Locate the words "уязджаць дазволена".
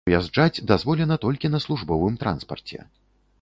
0.09-1.17